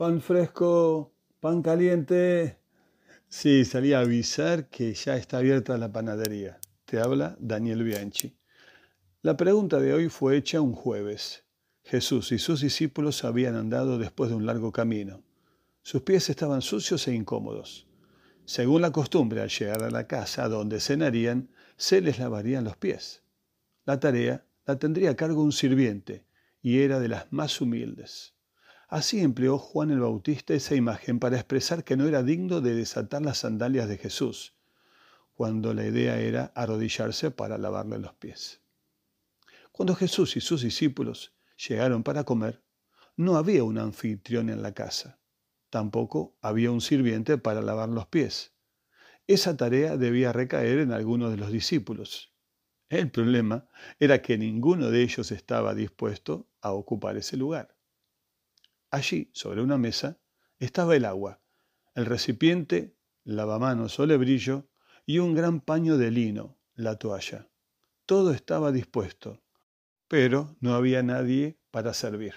[0.00, 2.56] pan fresco, pan caliente.
[3.28, 6.58] Sí, salí a avisar que ya está abierta la panadería.
[6.86, 8.34] Te habla Daniel Bianchi.
[9.20, 11.44] La pregunta de hoy fue hecha un jueves.
[11.82, 15.22] Jesús y sus discípulos habían andado después de un largo camino.
[15.82, 17.86] Sus pies estaban sucios e incómodos.
[18.46, 23.22] Según la costumbre, al llegar a la casa donde cenarían, se les lavarían los pies.
[23.84, 26.24] La tarea la tendría a cargo un sirviente,
[26.62, 28.32] y era de las más humildes.
[28.90, 33.22] Así empleó Juan el Bautista esa imagen para expresar que no era digno de desatar
[33.22, 34.56] las sandalias de Jesús,
[35.34, 38.62] cuando la idea era arrodillarse para lavarle los pies.
[39.70, 41.36] Cuando Jesús y sus discípulos
[41.68, 42.64] llegaron para comer,
[43.14, 45.20] no había un anfitrión en la casa.
[45.70, 48.54] Tampoco había un sirviente para lavar los pies.
[49.28, 52.34] Esa tarea debía recaer en alguno de los discípulos.
[52.88, 53.68] El problema
[54.00, 57.76] era que ninguno de ellos estaba dispuesto a ocupar ese lugar.
[58.90, 60.18] Allí, sobre una mesa,
[60.58, 61.40] estaba el agua,
[61.94, 64.68] el recipiente, lavamanos o lebrillo
[65.06, 67.48] y un gran paño de lino, la toalla.
[68.04, 69.42] Todo estaba dispuesto,
[70.08, 72.34] pero no había nadie para servir.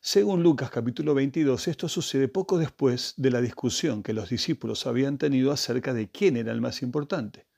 [0.00, 5.18] Según Lucas capítulo 22, esto sucede poco después de la discusión que los discípulos habían
[5.18, 7.48] tenido acerca de quién era el más importante.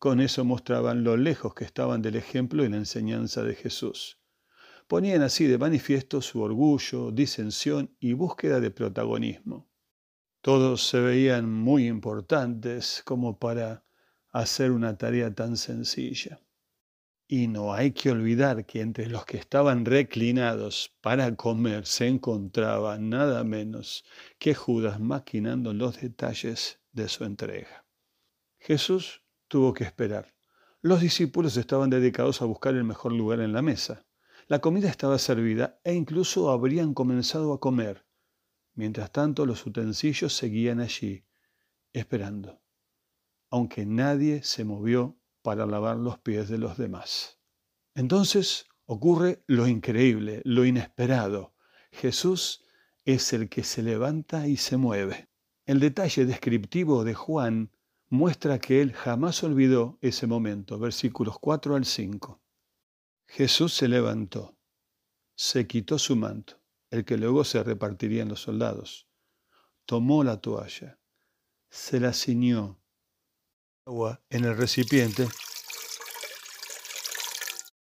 [0.00, 4.18] Con eso mostraban lo lejos que estaban del ejemplo y la enseñanza de Jesús.
[4.88, 9.68] Ponían así de manifiesto su orgullo, disensión y búsqueda de protagonismo.
[10.40, 13.84] Todos se veían muy importantes como para
[14.30, 16.40] hacer una tarea tan sencilla.
[17.26, 22.98] Y no hay que olvidar que entre los que estaban reclinados para comer se encontraba
[22.98, 24.06] nada menos
[24.38, 27.84] que Judas maquinando los detalles de su entrega.
[28.58, 30.32] Jesús tuvo que esperar.
[30.80, 34.07] Los discípulos estaban dedicados a buscar el mejor lugar en la mesa.
[34.50, 38.06] La comida estaba servida e incluso habrían comenzado a comer.
[38.72, 41.26] Mientras tanto los utensilios seguían allí,
[41.92, 42.62] esperando,
[43.50, 47.38] aunque nadie se movió para lavar los pies de los demás.
[47.94, 51.52] Entonces ocurre lo increíble, lo inesperado.
[51.92, 52.64] Jesús
[53.04, 55.28] es el que se levanta y se mueve.
[55.66, 57.70] El detalle descriptivo de Juan
[58.08, 62.40] muestra que él jamás olvidó ese momento, versículos 4 al 5.
[63.28, 64.56] Jesús se levantó,
[65.36, 69.06] se quitó su manto, el que luego se repartiría en los soldados,
[69.84, 70.98] tomó la toalla,
[71.68, 72.80] se la ciñó
[73.84, 75.28] agua en el recipiente,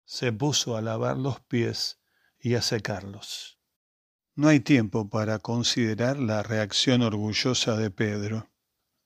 [0.04, 2.02] se puso a lavar los pies
[2.40, 3.60] y a secarlos.
[4.36, 8.50] No hay tiempo para considerar la reacción orgullosa de Pedro,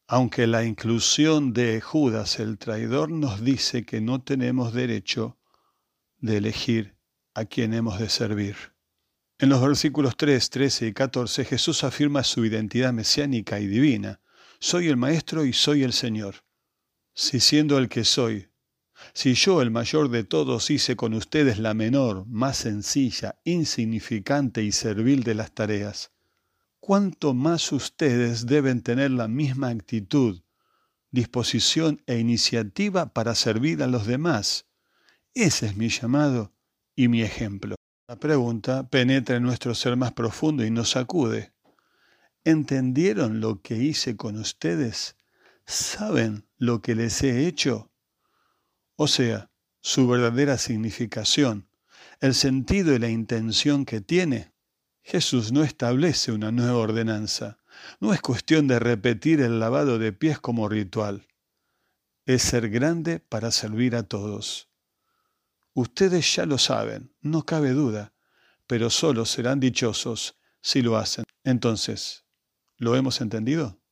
[0.08, 5.38] aunque la inclusión de Judas el traidor nos dice que no tenemos derecho
[6.24, 6.96] de elegir
[7.36, 8.56] a quién hemos de servir.
[9.38, 14.22] En los versículos 3, 13 y 14 Jesús afirma su identidad mesiánica y divina.
[14.60, 16.44] Soy el Maestro y soy el Señor
[17.14, 18.50] si siendo el que soy,
[19.14, 24.72] si yo, el mayor de todos, hice con ustedes la menor, más sencilla, insignificante y
[24.72, 26.12] servil de las tareas,
[26.80, 30.42] cuánto más ustedes deben tener la misma actitud,
[31.12, 34.66] disposición e iniciativa para servir a los demás.
[35.36, 36.54] Ese es mi llamado
[36.96, 37.76] y mi ejemplo.
[38.08, 41.54] La pregunta penetra en nuestro ser más profundo y nos sacude.
[42.44, 45.18] ¿Entendieron lo que hice con ustedes?
[45.66, 47.92] ¿Saben lo que les he hecho?
[48.96, 49.50] O sea,
[49.82, 51.68] su verdadera significación,
[52.20, 54.54] el sentido y la intención que tiene.
[55.02, 57.58] Jesús no establece una nueva ordenanza.
[58.00, 61.28] No es cuestión de repetir el lavado de pies como ritual.
[62.26, 64.70] Es ser grande para servir a todos.
[65.74, 68.14] Ustedes ya lo saben, no cabe duda,
[68.68, 71.26] pero solo serán dichosos si lo hacen.
[71.44, 72.26] Entonces,
[72.78, 73.83] ¿lo hemos entendido?